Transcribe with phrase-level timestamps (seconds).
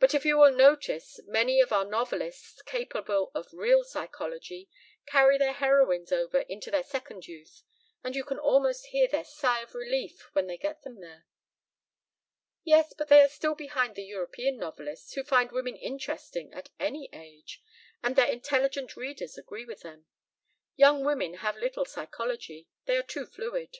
[0.00, 4.70] "But, if you will notice, many of our novelists, capable of real psychology,
[5.04, 7.62] carry their heroines over into their second youth,
[8.02, 11.26] and you can almost hear their sigh of relief when they get them there."
[12.64, 17.10] "Yes, but they are still behind the European novelists, who find women interesting at any
[17.12, 17.62] age,
[18.02, 20.06] and their intelligent readers agree with them.
[20.76, 22.70] Young women have little psychology.
[22.86, 23.76] They are too fluid."